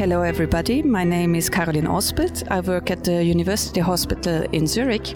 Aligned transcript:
Hello, 0.00 0.22
everybody. 0.22 0.82
My 0.82 1.04
name 1.04 1.34
is 1.34 1.50
Caroline 1.50 1.86
Ospelt. 1.86 2.50
I 2.50 2.60
work 2.60 2.90
at 2.90 3.04
the 3.04 3.22
University 3.22 3.80
Hospital 3.80 4.44
in 4.50 4.66
Zurich, 4.66 5.14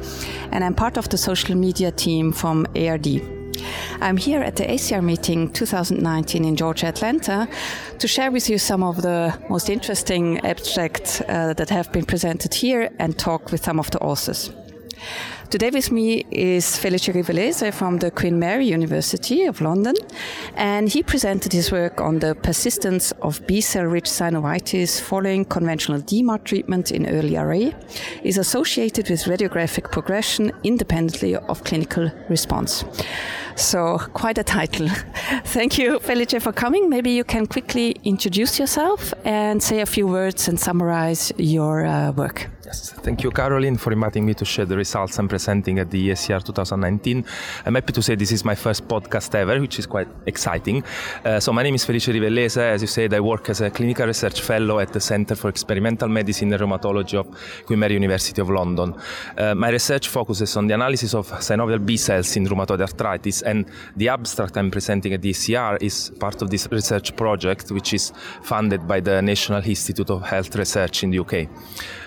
and 0.52 0.62
I'm 0.62 0.74
part 0.74 0.98
of 0.98 1.08
the 1.08 1.16
social 1.16 1.54
media 1.54 1.90
team 1.90 2.32
from 2.32 2.66
ARD. 2.76 3.06
I'm 4.02 4.18
here 4.18 4.42
at 4.42 4.56
the 4.56 4.64
ACR 4.64 5.02
meeting 5.02 5.50
2019 5.54 6.44
in 6.44 6.54
Georgia, 6.54 6.88
Atlanta, 6.88 7.48
to 7.98 8.06
share 8.06 8.30
with 8.30 8.50
you 8.50 8.58
some 8.58 8.82
of 8.82 9.00
the 9.00 9.34
most 9.48 9.70
interesting 9.70 10.38
abstracts 10.40 11.22
uh, 11.22 11.54
that 11.54 11.70
have 11.70 11.90
been 11.90 12.04
presented 12.04 12.52
here 12.52 12.90
and 12.98 13.18
talk 13.18 13.52
with 13.52 13.64
some 13.64 13.80
of 13.80 13.90
the 13.90 14.00
authors. 14.00 14.50
Today 15.54 15.70
with 15.70 15.92
me 15.92 16.26
is 16.32 16.76
Felice 16.76 17.06
Rivellese 17.06 17.72
from 17.72 17.98
the 17.98 18.10
Queen 18.10 18.40
Mary 18.40 18.66
University 18.66 19.44
of 19.44 19.60
London, 19.60 19.94
and 20.56 20.88
he 20.88 21.00
presented 21.00 21.52
his 21.52 21.70
work 21.70 22.00
on 22.00 22.18
the 22.18 22.34
persistence 22.34 23.12
of 23.22 23.40
B-cell-rich 23.46 24.06
synovitis 24.06 25.00
following 25.00 25.44
conventional 25.44 26.00
DMARD 26.00 26.42
treatment 26.42 26.90
in 26.90 27.06
early 27.06 27.36
RA 27.36 27.70
is 28.24 28.36
associated 28.36 29.08
with 29.08 29.26
radiographic 29.26 29.92
progression 29.92 30.50
independently 30.64 31.36
of 31.36 31.62
clinical 31.62 32.10
response. 32.28 32.84
So, 33.56 33.98
quite 34.14 34.38
a 34.38 34.44
title. 34.44 34.88
Thank 35.44 35.78
you, 35.78 36.00
Felice, 36.00 36.42
for 36.42 36.52
coming. 36.52 36.88
Maybe 36.88 37.10
you 37.10 37.24
can 37.24 37.46
quickly 37.46 37.96
introduce 38.04 38.58
yourself 38.58 39.14
and 39.24 39.62
say 39.62 39.80
a 39.80 39.86
few 39.86 40.06
words 40.06 40.48
and 40.48 40.58
summarize 40.58 41.32
your 41.38 41.84
uh, 41.86 42.12
work. 42.12 42.50
Yes, 42.66 42.92
thank 42.92 43.22
you, 43.22 43.30
Caroline, 43.30 43.76
for 43.76 43.92
inviting 43.92 44.24
me 44.24 44.32
to 44.34 44.44
share 44.44 44.64
the 44.64 44.76
results 44.76 45.18
I'm 45.18 45.28
presenting 45.28 45.78
at 45.78 45.90
the 45.90 46.10
ACR 46.10 46.42
2019. 46.42 47.24
I'm 47.66 47.74
happy 47.74 47.92
to 47.92 48.02
say 48.02 48.14
this 48.14 48.32
is 48.32 48.42
my 48.44 48.54
first 48.54 48.88
podcast 48.88 49.34
ever, 49.34 49.60
which 49.60 49.78
is 49.78 49.86
quite 49.86 50.08
exciting. 50.24 50.82
Uh, 51.24 51.40
so, 51.40 51.52
my 51.52 51.62
name 51.62 51.74
is 51.74 51.84
Felice 51.84 52.06
Rivellese. 52.06 52.56
As 52.56 52.80
you 52.80 52.88
said, 52.88 53.12
I 53.12 53.20
work 53.20 53.50
as 53.50 53.60
a 53.60 53.70
clinical 53.70 54.06
research 54.06 54.40
fellow 54.40 54.78
at 54.78 54.94
the 54.94 55.00
Center 55.00 55.34
for 55.34 55.50
Experimental 55.50 56.08
Medicine 56.08 56.52
and 56.54 56.62
Rheumatology 56.62 57.18
of 57.18 57.28
Queen 57.66 57.78
Mary 57.78 57.94
University 57.94 58.40
of 58.40 58.48
London. 58.48 58.94
Uh, 59.36 59.54
my 59.54 59.68
research 59.68 60.08
focuses 60.08 60.56
on 60.56 60.66
the 60.66 60.72
analysis 60.72 61.12
of 61.12 61.28
synovial 61.32 61.84
B 61.84 61.98
cells 61.98 62.34
in 62.36 62.46
rheumatoid 62.46 62.80
arthritis, 62.80 63.42
and 63.44 63.66
the 63.96 64.08
abstract 64.08 64.56
I'm 64.56 64.70
presenting 64.70 65.12
at 65.12 65.22
ACR 65.22 65.82
is 65.82 66.10
part 66.18 66.42
of 66.42 66.50
this 66.50 66.68
research 66.70 67.14
project, 67.16 67.70
which 67.70 67.94
is 67.94 68.12
funded 68.42 68.86
by 68.86 69.00
the 69.00 69.22
National 69.22 69.62
Institute 69.62 70.10
of 70.10 70.22
Health 70.22 70.54
Research 70.56 71.02
in 71.02 71.10
the 71.10 71.18
UK. 71.20 71.48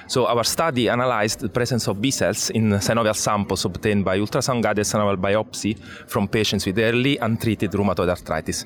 So 0.10 0.26
our 0.26 0.46
study 0.46 0.88
analyzed 0.88 1.42
the 1.42 1.50
presence 1.50 1.86
of 1.90 2.02
B 2.02 2.12
cells 2.12 2.50
in 2.52 2.70
synovial 2.80 3.16
samples 3.16 3.66
obtained 3.66 4.06
by 4.06 4.18
ultrasound-guided 4.18 4.86
synovial 4.86 5.18
biopsy 5.18 5.78
from 6.08 6.30
patients 6.30 6.66
with 6.66 6.80
early 6.80 7.18
untreated 7.18 7.72
rheumatoid 7.72 8.08
arthritis. 8.08 8.64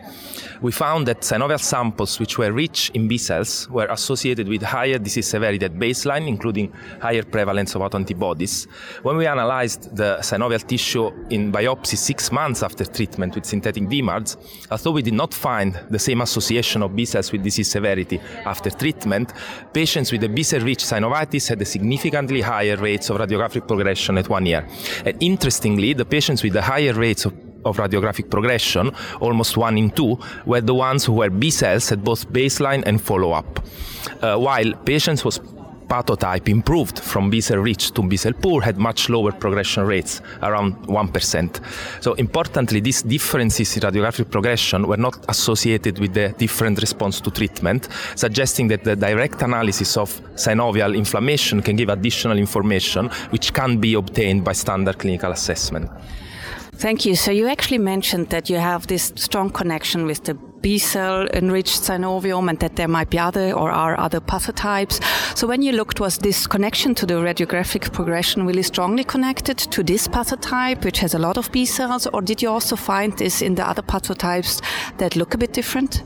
We 0.62 0.72
found 0.72 1.08
that 1.08 1.22
synovial 1.22 1.60
samples 1.60 2.20
which 2.20 2.38
were 2.38 2.52
rich 2.52 2.92
in 2.94 3.08
B 3.08 3.18
cells 3.18 3.68
were 3.72 3.88
associated 3.88 4.48
with 4.48 4.62
higher 4.62 5.00
disease 5.00 5.28
severity 5.30 5.66
at 5.66 5.74
baseline, 5.74 6.28
including 6.28 6.72
higher 7.02 7.24
prevalence 7.24 7.74
of 7.74 7.82
autoantibodies. 7.82 8.68
When 9.02 9.18
we 9.18 9.26
analyzed 9.26 9.96
the 9.96 10.20
synovial 10.22 10.66
tissue 10.68 11.08
in 11.32 11.52
biopsy 11.52 11.98
six 11.98 12.32
months 12.32 12.61
after 12.64 12.86
treatment 12.86 13.36
with 13.36 13.46
synthetic 13.46 13.84
DMARDs, 13.84 14.38
although 14.72 14.92
we 14.92 15.02
did 15.02 15.14
not 15.14 15.34
find 15.34 15.80
the 15.90 16.00
same 16.00 16.22
association 16.22 16.84
of 16.84 16.96
B 16.96 17.06
cells 17.06 17.32
with 17.32 17.44
disease 17.44 17.70
severity 17.72 18.20
after 18.46 18.70
treatment, 18.70 19.34
patients 19.74 20.12
with 20.12 20.24
a 20.24 20.30
B 20.30 20.44
cell-rich 20.44 20.84
synovitis 20.84 21.48
had 21.48 21.62
a 21.62 21.66
significantly 21.66 22.42
higher 22.42 22.78
rates 22.78 23.10
of 23.10 23.18
radiographic 23.18 23.68
progression 23.68 24.18
at 24.18 24.30
one 24.30 24.46
year. 24.46 24.68
And 25.06 25.22
interestingly, 25.22 25.94
the 25.94 26.06
patients 26.06 26.44
with 26.44 26.54
the 26.54 26.62
higher 26.62 26.94
rates 26.94 27.26
of 27.26 27.34
of 27.66 27.78
radiographic 27.78 28.28
progression, 28.30 28.92
almost 29.20 29.58
one 29.58 29.78
in 29.78 29.92
two, 29.92 30.18
were 30.48 30.62
the 30.62 30.74
ones 30.74 31.06
who 31.06 31.14
were 31.14 31.30
B 31.30 31.52
cells 31.52 31.92
at 31.92 32.04
both 32.04 32.28
baseline 32.30 32.84
and 32.88 33.00
follow 33.00 33.34
up. 33.34 33.64
Uh, 34.22 34.36
while 34.38 34.74
patients 34.86 35.24
was 35.24 35.40
pathotype 35.92 36.48
improved 36.48 37.00
from 37.00 37.30
B 37.30 37.42
cell 37.42 37.58
rich 37.58 37.92
to 37.92 38.02
B 38.02 38.16
cell 38.16 38.32
poor 38.34 38.62
had 38.62 38.78
much 38.78 39.10
lower 39.10 39.34
progression 39.34 39.84
rates, 39.86 40.22
around 40.42 40.76
1%. 40.88 41.60
So 42.00 42.14
importantly, 42.14 42.80
these 42.80 43.02
differences 43.04 43.76
in 43.76 43.84
radiographic 43.84 44.32
progression 44.32 44.88
were 44.88 45.02
not 45.08 45.26
associated 45.28 46.00
with 46.00 46.14
the 46.14 46.30
different 46.38 46.80
response 46.80 47.20
to 47.22 47.30
treatment, 47.32 47.90
suggesting 48.16 48.70
that 48.70 48.86
the 48.86 48.96
direct 48.96 49.42
analysis 49.42 49.98
of 49.98 50.10
synovial 50.36 50.96
inflammation 50.96 51.62
can 51.62 51.76
give 51.76 51.90
additional 51.90 52.38
information 52.38 53.10
which 53.32 53.54
can 53.54 53.78
be 53.78 53.94
obtained 53.96 54.46
by 54.46 54.54
standard 54.54 54.98
clinical 54.98 55.32
assessment. 55.32 55.90
Thank 56.76 57.06
you. 57.06 57.16
So 57.16 57.32
you 57.32 57.48
actually 57.48 57.80
mentioned 57.80 58.30
that 58.30 58.50
you 58.50 58.58
have 58.58 58.88
this 58.88 59.12
strong 59.16 59.50
connection 59.50 60.06
with 60.06 60.24
the 60.24 60.38
B 60.62 60.78
cell 60.78 61.28
enriched 61.34 61.82
synovium 61.82 62.50
and 62.50 62.60
that 62.60 62.76
there 62.76 62.88
might 62.88 63.10
be 63.10 63.20
other 63.20 63.52
or 63.54 63.72
are 63.72 64.00
other 64.00 64.20
pathotypes. 64.20 65.02
So 65.36 65.48
when 65.48 65.62
you 65.62 65.72
looked, 65.72 66.00
was 66.00 66.18
this 66.18 66.48
connection 66.48 66.96
to 66.96 67.06
the 67.06 67.16
radiographic 67.16 67.92
progression 67.92 68.46
really 68.46 68.64
strongly 68.64 69.04
connected 69.04 69.58
to 69.58 69.84
this 69.84 70.08
pathotype, 70.08 70.84
which 70.84 71.00
has 71.00 71.14
a 71.14 71.20
lot 71.20 71.38
of 71.38 71.52
B 71.52 71.66
cells, 71.66 72.08
or 72.08 72.22
did 72.22 72.42
you 72.42 72.50
also 72.50 72.76
find 72.76 73.18
this 73.18 73.42
in 73.42 73.56
the 73.56 73.68
other 73.68 73.82
pathotypes 73.82 74.62
that 74.98 75.16
look 75.16 75.34
a 75.34 75.38
bit 75.38 75.54
different? 75.54 76.04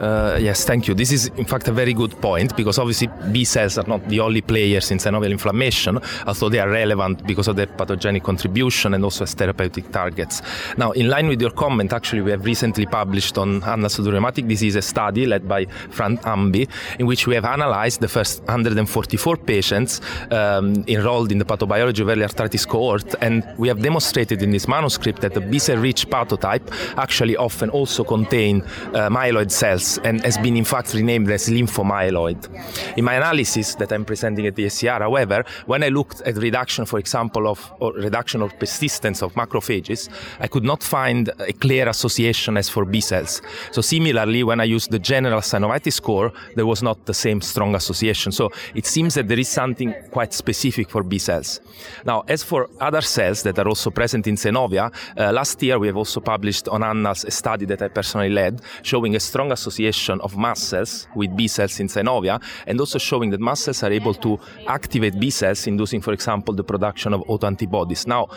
Uh, 0.00 0.38
yes, 0.40 0.64
thank 0.64 0.88
you. 0.88 0.94
This 0.94 1.12
is, 1.12 1.26
in 1.36 1.44
fact, 1.44 1.68
a 1.68 1.72
very 1.72 1.92
good 1.92 2.18
point 2.22 2.56
because 2.56 2.78
obviously 2.78 3.08
B 3.32 3.44
cells 3.44 3.76
are 3.76 3.86
not 3.86 4.08
the 4.08 4.20
only 4.20 4.40
players 4.40 4.90
in 4.90 4.98
synovial 4.98 5.30
inflammation, 5.30 5.98
although 6.26 6.48
they 6.48 6.58
are 6.58 6.70
relevant 6.70 7.26
because 7.26 7.48
of 7.48 7.56
their 7.56 7.66
pathogenic 7.66 8.22
contribution 8.22 8.94
and 8.94 9.04
also 9.04 9.24
as 9.24 9.34
therapeutic 9.34 9.92
targets. 9.92 10.40
Now, 10.78 10.92
in 10.92 11.08
line 11.08 11.28
with 11.28 11.40
your 11.40 11.50
comment, 11.50 11.92
actually, 11.92 12.22
we 12.22 12.30
have 12.30 12.46
recently 12.46 12.86
published 12.86 13.36
on 13.36 13.60
Rheumatic 13.60 14.48
Disease 14.48 14.76
a 14.76 14.82
study 14.82 15.26
led 15.26 15.46
by 15.46 15.66
Fran 15.66 16.16
Humby 16.18 16.66
in 16.98 17.06
which 17.06 17.26
we 17.26 17.34
have 17.34 17.44
analyzed 17.44 18.00
the 18.00 18.08
first 18.08 18.42
144 18.44 19.36
patients 19.36 20.00
um, 20.30 20.82
enrolled 20.88 21.30
in 21.30 21.38
the 21.38 21.44
pathobiology 21.44 22.00
of 22.00 22.08
early 22.08 22.22
arthritis 22.22 22.64
cohort, 22.64 23.14
and 23.20 23.44
we 23.58 23.68
have 23.68 23.82
demonstrated 23.82 24.42
in 24.42 24.50
this 24.50 24.66
manuscript 24.66 25.20
that 25.20 25.34
the 25.34 25.40
B 25.42 25.58
cell-rich 25.58 26.08
pathotype 26.08 26.66
actually 26.96 27.36
often 27.36 27.68
also 27.68 28.02
contain 28.02 28.62
uh, 28.62 29.10
myeloid 29.10 29.50
cells 29.50 29.89
and 29.98 30.22
has 30.24 30.38
been 30.38 30.56
in 30.56 30.64
fact 30.64 30.94
renamed 30.94 31.30
as 31.30 31.48
lymphomyeloid. 31.48 32.96
In 32.96 33.04
my 33.04 33.14
analysis 33.14 33.74
that 33.76 33.92
I'm 33.92 34.04
presenting 34.04 34.46
at 34.46 34.56
the 34.56 34.66
ACR, 34.66 35.00
however, 35.00 35.44
when 35.66 35.82
I 35.82 35.88
looked 35.88 36.20
at 36.22 36.36
reduction, 36.36 36.84
for 36.86 36.98
example, 36.98 37.48
of 37.48 37.72
or 37.80 37.92
reduction 37.92 38.42
of 38.42 38.58
persistence 38.58 39.22
of 39.22 39.34
macrophages, 39.34 40.08
I 40.40 40.48
could 40.48 40.64
not 40.64 40.82
find 40.82 41.30
a 41.38 41.52
clear 41.52 41.88
association 41.88 42.56
as 42.56 42.68
for 42.68 42.84
B 42.84 43.00
cells. 43.00 43.42
So 43.72 43.80
similarly, 43.80 44.42
when 44.42 44.60
I 44.60 44.64
used 44.64 44.90
the 44.90 44.98
general 44.98 45.40
synovitis 45.40 45.94
score, 45.94 46.32
there 46.56 46.66
was 46.66 46.82
not 46.82 47.06
the 47.06 47.14
same 47.14 47.40
strong 47.40 47.74
association. 47.74 48.32
So 48.32 48.50
it 48.74 48.86
seems 48.86 49.14
that 49.14 49.28
there 49.28 49.38
is 49.38 49.48
something 49.48 49.94
quite 50.10 50.32
specific 50.32 50.90
for 50.90 51.02
B 51.02 51.18
cells. 51.18 51.60
Now, 52.04 52.24
as 52.28 52.42
for 52.42 52.68
other 52.80 53.00
cells 53.02 53.42
that 53.42 53.58
are 53.58 53.68
also 53.68 53.90
present 53.90 54.26
in 54.26 54.36
synovia, 54.36 54.92
uh, 55.16 55.32
last 55.32 55.62
year 55.62 55.78
we 55.78 55.86
have 55.86 55.96
also 55.96 56.20
published 56.20 56.68
on 56.68 56.82
Annals 56.82 57.24
a 57.24 57.30
study 57.30 57.66
that 57.66 57.82
I 57.82 57.88
personally 57.88 58.30
led, 58.30 58.62
showing 58.82 59.16
a 59.16 59.20
strong 59.20 59.52
association 59.52 59.79
association 59.86 60.20
of 60.20 60.36
mast 60.36 60.68
cells 60.68 61.08
with 61.14 61.36
B 61.36 61.48
cells 61.48 61.80
in 61.80 61.88
synovia, 61.88 62.40
and 62.66 62.80
also 62.80 62.98
showing 62.98 63.30
that 63.30 63.40
mast 63.40 63.64
cells 63.64 63.82
are 63.82 63.92
able 63.92 64.14
to 64.14 64.38
activate 64.66 65.18
B 65.18 65.30
cells, 65.30 65.66
inducing, 65.66 66.00
for 66.00 66.12
example, 66.12 66.54
the 66.54 66.64
production 66.64 67.14
of 67.14 67.20
autoantibodies. 67.22 68.06
Now, 68.06 68.28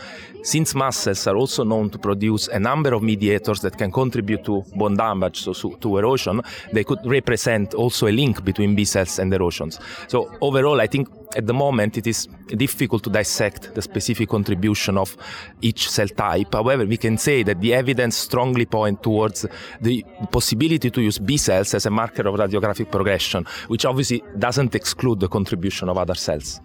since 0.43 0.75
mast 0.75 1.01
cells 1.01 1.27
are 1.27 1.37
also 1.37 1.63
known 1.63 1.89
to 1.89 1.97
produce 1.97 2.47
a 2.49 2.59
number 2.59 2.93
of 2.93 3.01
mediators 3.01 3.61
that 3.61 3.77
can 3.77 3.91
contribute 3.91 4.43
to 4.45 4.63
bone 4.75 4.97
damage, 4.97 5.43
so 5.43 5.53
to 5.53 5.97
erosion, 5.97 6.41
they 6.71 6.83
could 6.83 6.99
represent 7.05 7.73
also 7.73 8.07
a 8.07 8.11
link 8.11 8.43
between 8.43 8.75
B 8.75 8.85
cells 8.85 9.19
and 9.19 9.33
erosions. 9.33 9.79
So 10.07 10.31
overall, 10.41 10.81
I 10.81 10.87
think 10.87 11.07
at 11.35 11.47
the 11.47 11.53
moment 11.53 11.97
it 11.97 12.07
is 12.07 12.27
difficult 12.47 13.03
to 13.03 13.09
dissect 13.09 13.73
the 13.73 13.81
specific 13.81 14.29
contribution 14.29 14.97
of 14.97 15.17
each 15.61 15.89
cell 15.89 16.07
type. 16.07 16.53
However, 16.53 16.85
we 16.85 16.97
can 16.97 17.17
say 17.17 17.43
that 17.43 17.61
the 17.61 17.73
evidence 17.73 18.15
strongly 18.17 18.65
point 18.65 19.03
towards 19.03 19.45
the 19.81 20.05
possibility 20.31 20.89
to 20.89 21.01
use 21.01 21.19
B 21.19 21.37
cells 21.37 21.73
as 21.73 21.85
a 21.85 21.89
marker 21.89 22.27
of 22.27 22.35
radiographic 22.35 22.91
progression, 22.91 23.45
which 23.67 23.85
obviously 23.85 24.23
doesn't 24.37 24.75
exclude 24.75 25.19
the 25.19 25.27
contribution 25.27 25.89
of 25.89 25.97
other 25.97 26.15
cells. 26.15 26.61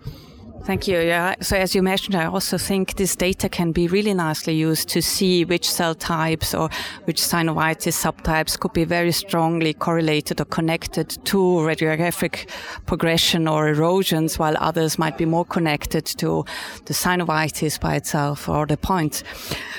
Thank 0.64 0.87
you. 0.87 1.00
Yeah. 1.00 1.34
So 1.40 1.56
as 1.56 1.75
you 1.75 1.82
mentioned, 1.82 2.14
I 2.14 2.26
also 2.26 2.58
think 2.58 2.96
this 2.96 3.16
data 3.16 3.49
can 3.49 3.72
be 3.72 3.88
really 3.88 4.12
nicely 4.12 4.55
used 4.55 4.88
to 4.90 5.00
see 5.00 5.44
which 5.46 5.70
cell 5.70 5.94
types 5.94 6.52
or 6.52 6.69
which 7.05 7.22
synovitis 7.22 7.96
subtypes 7.96 8.58
could 8.58 8.75
be 8.75 8.84
very 8.84 9.12
strongly 9.12 9.72
correlated 9.72 10.43
or 10.43 10.44
connected 10.44 11.08
to 11.25 11.38
radiographic 11.38 12.50
progression 12.84 13.49
or 13.49 13.69
erosions, 13.69 14.38
while 14.38 14.56
others 14.58 14.99
might 14.99 15.16
be 15.16 15.25
more 15.25 15.46
connected 15.46 16.05
to 16.05 16.44
the 16.84 16.93
synovitis 16.93 17.81
by 17.81 17.96
itself 17.96 18.46
or 18.46 18.66
the 18.66 18.76
point. 18.76 19.22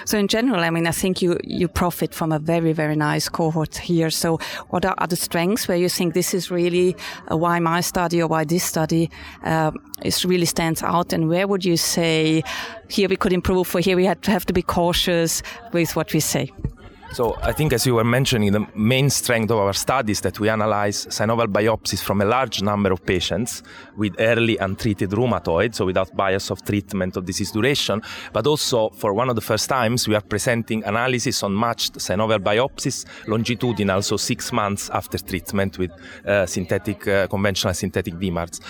So 0.05 0.17
in 0.17 0.27
general, 0.27 0.61
I 0.61 0.71
mean, 0.71 0.87
I 0.87 0.91
think 0.91 1.21
you, 1.21 1.37
you 1.43 1.67
profit 1.67 2.15
from 2.15 2.31
a 2.31 2.39
very, 2.39 2.73
very 2.73 2.95
nice 2.95 3.29
cohort 3.29 3.77
here. 3.77 4.09
So 4.09 4.39
what 4.69 4.85
are 4.85 5.07
the 5.07 5.15
strengths 5.15 5.67
where 5.67 5.77
you 5.77 5.89
think 5.89 6.15
this 6.15 6.33
is 6.33 6.49
really 6.49 6.95
why 7.27 7.59
my 7.59 7.81
study 7.81 8.23
or 8.23 8.27
why 8.27 8.43
this 8.43 8.63
study 8.63 9.11
uh, 9.43 9.71
is 10.04 10.25
really 10.25 10.46
stands 10.46 10.84
out 10.84 11.13
and 11.13 11.30
where 11.30 11.48
would 11.48 11.66
you 11.66 11.78
say 11.78 12.44
here 12.90 13.10
we 13.10 13.16
could 13.16 13.34
improve 13.34 13.74
or 13.75 13.80
here 13.80 13.96
we 13.96 14.06
have 14.06 14.22
to, 14.22 14.31
have 14.31 14.46
to 14.46 14.54
be 14.54 14.62
cautious 14.62 15.42
with 15.74 15.96
what 15.96 16.13
we 16.13 16.19
say? 16.19 16.51
So 17.11 17.35
I 17.41 17.53
think, 17.53 17.73
as 17.73 17.88
you 17.88 17.95
were 17.95 18.03
mentioning, 18.03 18.51
the 18.51 18.67
main 18.75 19.09
strength 19.09 19.50
of 19.50 19.57
our 19.57 19.73
study 19.73 20.11
is 20.11 20.21
that 20.21 20.39
we 20.39 20.47
analyze 20.47 21.07
synovial 21.07 21.47
biopsies 21.47 22.03
from 22.03 22.21
a 22.21 22.25
large 22.25 22.61
number 22.61 22.91
of 22.91 23.03
patients 23.03 23.63
with 23.97 24.13
early 24.19 24.57
untreated 24.57 25.09
rheumatoid, 25.09 25.73
so 25.73 25.88
without 25.88 26.15
bias 26.15 26.51
of 26.51 26.63
treatment 26.63 27.17
or 27.17 27.21
disease 27.21 27.51
duration. 27.51 28.03
But 28.31 28.45
also, 28.45 28.89
for 28.89 29.15
one 29.15 29.27
of 29.27 29.35
the 29.35 29.41
first 29.41 29.67
times, 29.67 30.07
we 30.07 30.13
are 30.13 30.21
presenting 30.21 30.83
analysis 30.83 31.41
on 31.41 31.59
matched 31.59 31.95
synovial 31.95 32.39
biopsies 32.39 33.06
longitudinal, 33.27 34.03
so 34.03 34.15
six 34.15 34.51
months 34.51 34.91
after 34.91 35.17
treatment 35.17 35.79
with 35.79 35.91
uh, 36.27 36.45
synthetic, 36.45 37.07
uh, 37.07 37.25
conventional 37.25 37.73
synthetic 37.73 38.13
DMARDs. 38.13 38.62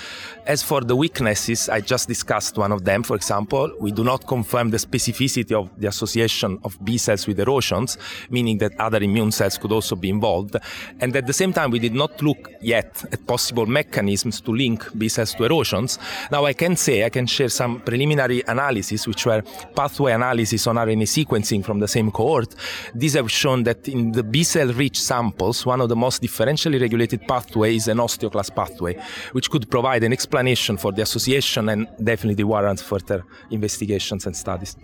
As 0.46 0.64
for 0.64 0.80
the 0.80 0.96
weaknesses, 0.96 1.68
I 1.68 1.82
just 1.82 2.08
discussed 2.08 2.58
one 2.58 2.72
of 2.72 2.86
them. 2.86 3.04
For 3.04 3.18
example, 3.18 3.70
we 3.82 3.92
do 3.92 4.06
not 4.06 4.26
confirm 4.26 4.70
the 4.70 4.78
specificity 4.78 5.52
of 5.52 5.70
the 5.78 5.90
association 5.90 6.58
of 6.64 6.78
B 6.86 6.98
cells 6.98 7.28
with 7.28 7.38
erosions 7.42 7.98
meaning 8.30 8.58
that 8.60 8.80
other 8.80 9.00
immune 9.02 9.32
cells 9.32 9.58
could 9.58 9.72
also 9.72 9.96
be 9.96 10.10
involved. 10.10 10.56
And 11.00 11.16
at 11.16 11.26
the 11.26 11.34
same 11.34 11.54
time, 11.54 11.72
we 11.72 11.80
did 11.80 11.96
not 11.96 12.22
look 12.22 12.52
yet 12.62 13.04
at 13.12 13.26
possible 13.26 13.66
mechanisms 13.66 14.42
to 14.42 14.52
link 14.52 14.86
B 14.98 15.10
cells 15.10 15.34
to 15.36 15.46
erosions. 15.46 15.98
Now, 16.32 16.46
I 16.46 16.54
can 16.54 16.76
say, 16.76 17.06
I 17.06 17.10
can 17.10 17.26
share 17.26 17.50
some 17.50 17.82
preliminary 17.82 18.44
analysis, 18.48 19.08
which 19.08 19.26
were 19.26 19.42
pathway 19.76 20.12
analysis 20.12 20.68
on 20.68 20.76
RNA 20.76 21.08
sequencing 21.08 21.64
from 21.66 21.80
the 21.80 21.88
same 21.88 22.12
cohort. 22.12 22.54
These 22.94 23.14
have 23.14 23.32
shown 23.32 23.64
that 23.64 23.88
in 23.88 24.12
the 24.12 24.24
B 24.24 24.44
cell 24.44 24.72
rich 24.74 25.02
samples, 25.02 25.66
one 25.66 25.82
of 25.82 25.90
the 25.90 25.96
most 25.96 26.22
differentially 26.22 26.80
regulated 26.80 27.28
pathways 27.28 27.80
is 27.80 27.88
an 27.88 27.98
osteoclast 27.98 28.56
pathway, 28.56 28.98
which 29.32 29.50
could 29.50 29.70
provide 29.70 30.04
an 30.04 30.14
explanation 30.14 30.78
for 30.78 30.92
the 30.92 31.02
association 31.02 31.70
and 31.70 31.88
definitely 32.04 32.44
warrants 32.44 32.82
further 32.82 33.24
investigations 33.52 34.26
and 34.26 34.36
studies. 34.36 34.76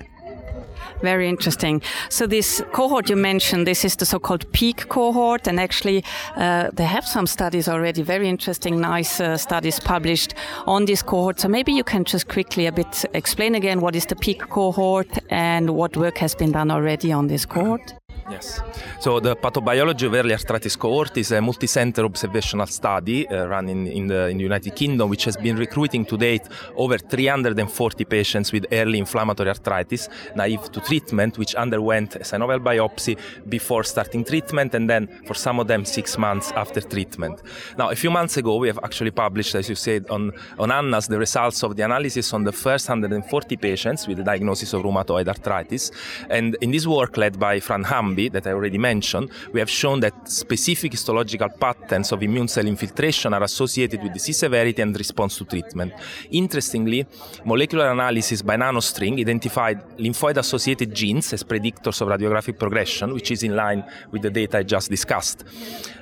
Very 1.01 1.27
interesting. 1.27 1.81
So 2.09 2.25
this 2.27 2.63
cohort 2.71 3.09
you 3.09 3.15
mentioned, 3.15 3.67
this 3.67 3.85
is 3.85 3.95
the 3.95 4.05
so-called 4.05 4.51
PEAC 4.53 4.87
cohort, 4.87 5.47
and 5.47 5.59
actually 5.59 6.03
uh, 6.35 6.69
they 6.73 6.85
have 6.85 7.05
some 7.05 7.27
studies 7.27 7.67
already, 7.67 8.01
very 8.01 8.29
interesting, 8.29 8.79
nice 8.79 9.19
uh, 9.19 9.37
studies 9.37 9.79
published 9.79 10.33
on 10.65 10.85
this 10.85 11.01
cohort. 11.01 11.39
So 11.39 11.47
maybe 11.47 11.73
you 11.73 11.83
can 11.83 12.05
just 12.05 12.27
quickly 12.27 12.65
a 12.65 12.71
bit 12.71 13.05
explain 13.13 13.55
again 13.55 13.81
what 13.81 13.95
is 13.95 14.05
the 14.05 14.15
PEAC 14.15 14.49
cohort 14.49 15.19
and 15.29 15.71
what 15.71 15.97
work 15.97 16.17
has 16.17 16.35
been 16.35 16.51
done 16.51 16.71
already 16.71 17.11
on 17.11 17.27
this 17.27 17.45
cohort. 17.45 17.93
Yes. 18.29 18.59
So 18.99 19.19
the 19.19 19.35
pathobiology 19.35 20.07
of 20.07 20.13
early 20.15 20.33
arthritis 20.33 20.75
cohort 20.75 21.15
is 21.15 21.31
a 21.31 21.41
multi-center 21.41 22.03
observational 22.05 22.65
study 22.65 23.27
uh, 23.27 23.45
run 23.45 23.69
in, 23.69 23.85
in, 23.85 24.07
the, 24.07 24.29
in 24.29 24.37
the 24.37 24.43
United 24.43 24.75
Kingdom, 24.75 25.09
which 25.09 25.25
has 25.25 25.37
been 25.37 25.55
recruiting 25.57 26.05
to 26.05 26.17
date 26.17 26.41
over 26.75 26.97
340 26.97 28.05
patients 28.05 28.51
with 28.51 28.65
early 28.71 28.97
inflammatory 28.97 29.49
arthritis, 29.49 30.09
naive 30.35 30.71
to 30.71 30.81
treatment, 30.81 31.37
which 31.37 31.53
underwent 31.53 32.15
a 32.15 32.19
synovial 32.19 32.59
biopsy 32.59 33.15
before 33.47 33.83
starting 33.83 34.23
treatment, 34.23 34.73
and 34.73 34.89
then 34.89 35.07
for 35.27 35.35
some 35.35 35.59
of 35.59 35.67
them 35.67 35.85
six 35.85 36.17
months 36.17 36.51
after 36.53 36.81
treatment. 36.81 37.43
Now, 37.77 37.91
a 37.91 37.95
few 37.95 38.09
months 38.09 38.37
ago, 38.37 38.55
we 38.55 38.67
have 38.67 38.79
actually 38.83 39.11
published, 39.11 39.53
as 39.53 39.69
you 39.69 39.75
said, 39.75 40.07
on, 40.09 40.31
on 40.57 40.71
Annals, 40.71 41.07
the 41.07 41.19
results 41.19 41.61
of 41.63 41.75
the 41.75 41.83
analysis 41.83 42.33
on 42.33 42.43
the 42.43 42.51
first 42.51 42.89
140 42.89 43.55
patients 43.57 44.07
with 44.07 44.17
the 44.17 44.23
diagnosis 44.23 44.73
of 44.73 44.81
rheumatoid 44.81 45.27
arthritis. 45.27 45.91
And 46.31 46.57
in 46.61 46.71
this 46.71 46.87
work 46.87 47.17
led 47.17 47.39
by 47.39 47.59
Fran 47.59 47.83
Humby, 47.83 48.14
that 48.15 48.47
I 48.47 48.51
already 48.51 48.77
mentioned, 48.77 49.29
we 49.51 49.59
have 49.59 49.69
shown 49.69 49.99
that 49.99 50.29
specific 50.29 50.93
histological 50.93 51.49
patterns 51.49 52.11
of 52.11 52.23
immune 52.23 52.47
cell 52.47 52.65
infiltration 52.65 53.33
are 53.33 53.43
associated 53.43 54.01
with 54.01 54.13
disease 54.13 54.37
severity 54.37 54.81
and 54.81 54.97
response 54.97 55.37
to 55.37 55.45
treatment. 55.45 55.93
Interestingly, 56.31 57.05
molecular 57.43 57.91
analysis 57.91 58.41
by 58.41 58.55
nanostring 58.55 59.19
identified 59.19 59.97
lymphoid 59.97 60.37
associated 60.37 60.93
genes 60.93 61.33
as 61.33 61.43
predictors 61.43 62.01
of 62.01 62.07
radiographic 62.07 62.57
progression, 62.57 63.13
which 63.13 63.31
is 63.31 63.43
in 63.43 63.55
line 63.55 63.83
with 64.11 64.21
the 64.21 64.29
data 64.29 64.59
I 64.59 64.63
just 64.63 64.89
discussed. 64.89 65.43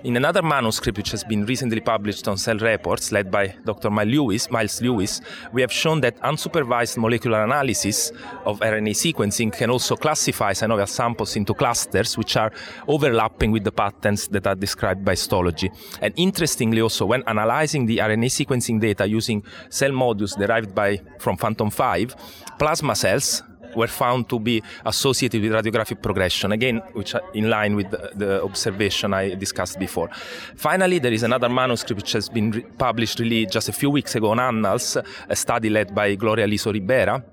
In 0.03 0.17
another 0.17 0.41
manuscript, 0.41 0.97
which 0.97 1.11
has 1.11 1.23
been 1.23 1.45
recently 1.45 1.79
published 1.79 2.27
on 2.27 2.37
Cell 2.37 2.57
Reports, 2.57 3.11
led 3.11 3.31
by 3.31 3.55
Dr. 3.65 3.89
Myles 3.89 4.81
Lewis, 4.81 5.21
we 5.51 5.61
have 5.61 5.71
shown 5.71 6.01
that 6.01 6.19
unsupervised 6.21 6.97
molecular 6.97 7.43
analysis 7.43 8.11
of 8.45 8.59
RNA 8.59 8.91
sequencing 8.91 9.51
can 9.51 9.69
also 9.69 9.95
classify 9.95 10.51
synovial 10.51 10.89
samples 10.89 11.35
into 11.35 11.53
clusters 11.53 12.02
which 12.17 12.35
are 12.37 12.51
overlapping 12.87 13.51
with 13.51 13.63
the 13.63 13.71
patterns 13.71 14.27
that 14.29 14.45
are 14.47 14.55
described 14.55 15.03
by 15.03 15.11
histology. 15.11 15.71
And 16.01 16.13
interestingly, 16.17 16.81
also, 16.81 17.05
when 17.05 17.23
analyzing 17.27 17.85
the 17.85 17.97
RNA 17.97 18.45
sequencing 18.45 18.79
data 18.79 19.07
using 19.07 19.43
cell 19.69 19.91
modules 19.91 20.37
derived 20.37 20.73
by 20.75 21.01
from 21.19 21.37
FANTOM 21.37 21.71
5, 21.71 22.15
plasma 22.59 22.95
cells 22.95 23.43
were 23.75 23.87
found 23.87 24.29
to 24.29 24.39
be 24.39 24.61
associated 24.85 25.41
with 25.41 25.51
radiographic 25.51 26.01
progression, 26.01 26.51
again, 26.51 26.77
which 26.93 27.15
are 27.15 27.23
in 27.33 27.49
line 27.49 27.75
with 27.75 27.89
the, 27.91 28.11
the, 28.15 28.43
observation 28.43 29.13
I 29.13 29.35
discussed 29.35 29.79
before. 29.79 30.09
Finally, 30.55 30.99
there 30.99 31.13
is 31.13 31.23
another 31.23 31.49
manuscript 31.49 32.01
which 32.01 32.13
has 32.13 32.29
been 32.29 32.51
re- 32.51 32.61
published 32.77 33.19
really 33.19 33.45
just 33.45 33.69
a 33.69 33.73
few 33.73 33.89
weeks 33.89 34.15
ago 34.15 34.31
on 34.31 34.39
Annals, 34.39 34.97
a 35.29 35.35
study 35.35 35.69
led 35.69 35.93
by 35.93 36.15
Gloria 36.15 36.47
Lliso 36.47 36.71
Ribera, 36.71 37.23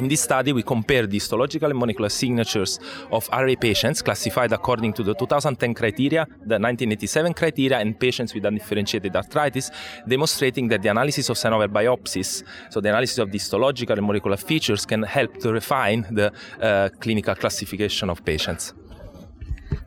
in 0.00 0.08
this 0.08 0.22
study, 0.22 0.52
we 0.52 0.62
compared 0.62 1.10
the 1.10 1.16
histological 1.16 1.70
and 1.70 1.78
molecular 1.78 2.08
signatures 2.08 2.80
of 3.12 3.28
RA 3.32 3.54
patients 3.60 4.02
classified 4.02 4.52
according 4.52 4.92
to 4.94 5.02
the 5.02 5.14
2010 5.14 5.74
criteria, 5.74 6.24
the 6.24 6.58
1987 6.58 7.34
criteria, 7.34 7.78
and 7.78 7.98
patients 8.00 8.34
with 8.34 8.44
undifferentiated 8.44 9.14
arthritis, 9.14 9.70
demonstrating 10.08 10.68
that 10.68 10.82
the 10.82 10.88
analysis 10.88 11.28
of 11.28 11.36
synovial 11.36 11.68
biopsies, 11.68 12.42
so 12.70 12.80
the 12.80 12.88
analysis 12.88 13.18
of 13.18 13.30
the 13.30 13.38
histological 13.38 13.96
and 13.96 14.06
molecular 14.06 14.38
features, 14.38 14.86
can 14.86 15.02
help 15.02 15.36
to 15.38 15.52
refine 15.52 16.06
the 16.10 16.32
uh, 16.62 16.88
clinical 17.00 17.34
classification 17.34 18.08
of 18.08 18.24
patients. 18.24 18.74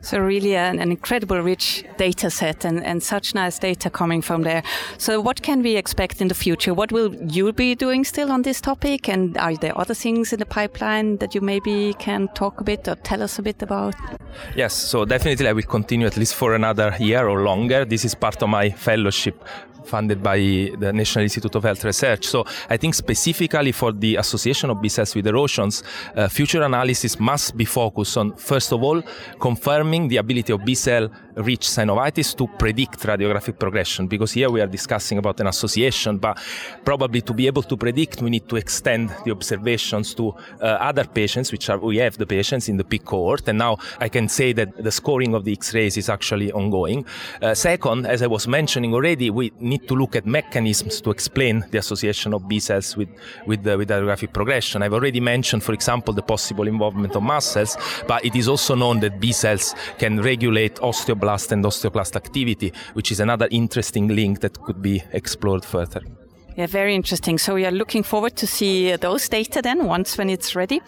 So 0.04 0.18
really 0.18 0.54
an, 0.54 0.78
an, 0.80 0.90
incredible 0.90 1.40
rich 1.40 1.82
data 1.96 2.28
set 2.28 2.66
and, 2.66 2.84
and 2.84 3.02
such 3.02 3.34
nice 3.34 3.58
data 3.58 3.88
coming 3.88 4.20
from 4.20 4.42
there. 4.42 4.62
So 4.98 5.18
what 5.18 5.40
can 5.40 5.62
we 5.62 5.76
expect 5.76 6.20
in 6.20 6.28
the 6.28 6.34
future? 6.34 6.74
What 6.74 6.92
will 6.92 7.14
you 7.32 7.50
be 7.54 7.74
doing 7.74 8.04
still 8.04 8.30
on 8.30 8.42
this 8.42 8.60
topic? 8.60 9.08
And 9.08 9.36
are 9.38 9.56
there 9.56 9.76
other 9.78 9.94
things 9.94 10.32
in 10.34 10.38
the 10.38 10.46
pipeline 10.46 11.16
that 11.16 11.34
you 11.34 11.40
maybe 11.40 11.94
can 11.98 12.28
talk 12.34 12.60
a 12.60 12.64
bit 12.64 12.86
or 12.86 12.96
tell 12.96 13.22
us 13.22 13.38
a 13.38 13.42
bit 13.42 13.62
about? 13.62 13.94
Yes, 14.54 14.74
so 14.74 15.06
definitely 15.06 15.48
I 15.48 15.52
will 15.52 15.62
continue 15.62 16.06
at 16.06 16.18
least 16.18 16.34
for 16.34 16.54
another 16.54 16.94
year 17.00 17.26
or 17.26 17.40
longer. 17.42 17.86
This 17.86 18.04
is 18.04 18.14
part 18.14 18.42
of 18.42 18.50
my 18.50 18.70
fellowship 18.70 19.42
funded 19.84 20.22
by 20.22 20.38
the 20.78 20.92
National 20.92 21.22
Institute 21.22 21.54
of 21.54 21.62
Health 21.62 21.84
Research. 21.84 22.24
So 22.26 22.44
I 22.68 22.76
think 22.76 22.94
specifically 22.94 23.72
for 23.72 23.92
the 23.92 24.16
association 24.16 24.70
of 24.70 24.80
B 24.82 24.88
with 25.14 25.26
erosions, 25.26 25.82
uh, 26.16 26.28
future 26.28 26.62
analysis 26.62 27.20
must 27.20 27.56
be 27.56 27.64
focused 27.64 28.16
on, 28.16 28.34
first 28.36 28.72
of 28.72 28.82
all, 28.82 29.02
confirming 29.40 29.93
the 30.08 30.18
ability 30.18 30.52
of 30.52 30.64
B 30.64 30.74
cell 30.74 31.08
rich 31.36 31.66
synovitis 31.66 32.34
to 32.36 32.46
predict 32.46 33.00
radiographic 33.00 33.58
progression, 33.58 34.06
because 34.06 34.32
here 34.32 34.50
we 34.50 34.60
are 34.60 34.70
discussing 34.70 35.18
about 35.18 35.40
an 35.40 35.46
association, 35.46 36.18
but 36.18 36.38
probably 36.84 37.20
to 37.20 37.32
be 37.32 37.46
able 37.46 37.62
to 37.62 37.76
predict, 37.76 38.22
we 38.22 38.30
need 38.30 38.48
to 38.48 38.56
extend 38.56 39.10
the 39.24 39.30
observations 39.30 40.14
to 40.14 40.24
uh, 40.60 40.88
other 40.90 41.04
patients, 41.04 41.52
which 41.52 41.68
are, 41.70 41.78
we 41.78 41.96
have 41.96 42.16
the 42.18 42.26
patients 42.26 42.68
in 42.68 42.76
the 42.76 42.84
PEAC 42.84 43.04
cohort, 43.04 43.48
and 43.48 43.58
now 43.58 43.78
I 43.98 44.08
can 44.08 44.28
say 44.28 44.52
that 44.52 44.68
the 44.76 44.92
scoring 44.92 45.34
of 45.34 45.44
the 45.44 45.52
X-rays 45.52 45.96
is 45.96 46.08
actually 46.08 46.52
ongoing. 46.52 47.04
Uh, 47.42 47.54
second, 47.54 48.06
as 48.06 48.22
I 48.22 48.26
was 48.26 48.46
mentioning 48.46 48.94
already, 48.94 49.30
we 49.30 49.52
need 49.58 49.88
to 49.88 49.94
look 49.94 50.16
at 50.16 50.26
mechanisms 50.26 51.00
to 51.00 51.10
explain 51.10 51.64
the 51.70 51.78
association 51.78 52.34
of 52.34 52.46
B 52.48 52.60
cells 52.60 52.96
with 52.96 53.08
with 53.46 53.66
with 53.66 53.88
radiographic 53.88 54.32
progression. 54.32 54.82
I've 54.82 54.94
already 54.94 55.20
mentioned, 55.20 55.62
for 55.62 55.72
example, 55.72 56.14
the 56.14 56.22
possible 56.22 56.68
involvement 56.68 57.16
of 57.16 57.22
mast 57.22 57.52
cells, 57.52 57.76
but 58.06 58.24
it 58.24 58.34
is 58.36 58.48
also 58.48 58.74
known 58.74 59.00
that 59.00 59.20
B 59.20 59.32
cells 59.32 59.74
can 59.98 60.20
regulate 60.20 60.76
osteoblast 60.76 61.52
and 61.52 61.64
osteoclast 61.64 62.16
activity, 62.16 62.72
which 62.94 63.10
is 63.10 63.20
another 63.20 63.48
interesting 63.50 64.08
link 64.08 64.40
that 64.40 64.60
could 64.62 64.82
be 64.82 65.02
explored 65.12 65.64
further. 65.64 66.02
Yeah, 66.56 66.66
very 66.66 66.94
interesting. 66.94 67.38
So 67.38 67.54
we 67.54 67.66
are 67.66 67.72
looking 67.72 68.04
forward 68.04 68.36
to 68.36 68.46
see 68.46 68.94
those 68.96 69.28
data 69.28 69.60
then 69.60 69.86
once 69.86 70.16
when 70.16 70.30
it's 70.30 70.54
ready. 70.54 70.80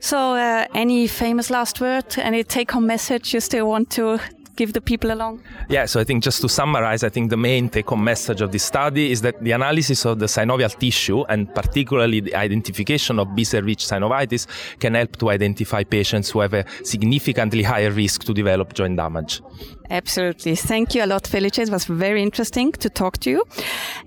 So, 0.00 0.34
uh, 0.34 0.66
any 0.74 1.06
famous 1.06 1.50
last 1.50 1.80
word, 1.80 2.04
any 2.16 2.44
take-home 2.44 2.86
message 2.86 3.34
you 3.34 3.40
still 3.40 3.68
want 3.68 3.90
to 3.90 4.18
give 4.56 4.72
the 4.72 4.80
people 4.80 5.12
along? 5.12 5.42
Yeah, 5.68 5.86
so 5.86 6.00
I 6.00 6.04
think 6.04 6.22
just 6.22 6.40
to 6.42 6.48
summarize, 6.48 7.04
I 7.04 7.08
think 7.08 7.30
the 7.30 7.36
main 7.36 7.68
take 7.68 7.88
home 7.88 8.04
message 8.04 8.40
of 8.40 8.52
this 8.52 8.62
study 8.62 9.10
is 9.10 9.22
that 9.22 9.42
the 9.42 9.52
analysis 9.52 10.04
of 10.04 10.18
the 10.18 10.26
synovial 10.26 10.76
tissue 10.78 11.24
and 11.28 11.52
particularly 11.54 12.20
the 12.20 12.34
identification 12.34 13.18
of 13.18 13.34
B 13.34 13.44
cell 13.44 13.62
rich 13.62 13.84
synovitis 13.86 14.46
can 14.78 14.94
help 14.94 15.16
to 15.18 15.30
identify 15.30 15.84
patients 15.84 16.30
who 16.30 16.40
have 16.40 16.54
a 16.54 16.64
significantly 16.84 17.62
higher 17.62 17.90
risk 17.90 18.24
to 18.24 18.34
develop 18.34 18.74
joint 18.74 18.96
damage. 18.96 19.42
Absolutely. 19.90 20.56
Thank 20.56 20.94
you 20.94 21.04
a 21.04 21.06
lot, 21.06 21.26
Felice. 21.26 21.58
It 21.58 21.70
was 21.70 21.84
very 21.84 22.22
interesting 22.22 22.72
to 22.72 22.88
talk 22.88 23.18
to 23.18 23.30
you. 23.30 23.44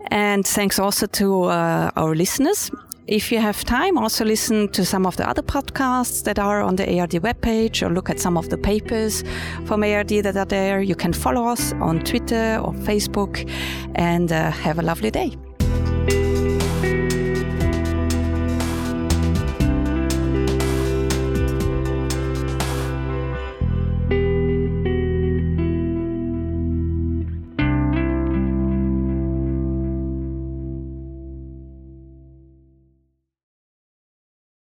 And 0.10 0.46
thanks 0.46 0.80
also 0.80 1.06
to 1.08 1.44
uh, 1.44 1.92
our 1.96 2.16
listeners. 2.16 2.72
If 3.08 3.32
you 3.32 3.38
have 3.38 3.64
time, 3.64 4.00
also 4.00 4.26
listen 4.26 4.68
to 4.70 4.84
some 4.84 5.06
of 5.06 5.16
the 5.16 5.30
other 5.30 5.44
podcasts 5.44 6.24
that 6.24 6.40
are 6.40 6.64
on 6.64 6.76
the 6.76 7.00
ARD 7.00 7.12
webpage 7.12 7.84
or 7.84 7.94
look 7.94 8.10
at 8.10 8.20
some 8.20 8.36
of 8.36 8.50
the 8.50 8.58
papers 8.58 9.24
from 9.66 9.84
ARD 9.84 10.10
that 10.10 10.36
are 10.36 10.46
there. 10.46 10.82
You 10.82 10.96
can 10.96 11.14
follow 11.14 11.46
us 11.46 11.72
on 11.74 12.00
Twitter 12.00 12.60
or 12.64 12.74
Facebook 12.74 13.48
and 13.94 14.32
uh, 14.32 14.50
have 14.50 14.80
a 14.80 14.82
lovely 14.82 15.12
day. 15.12 15.38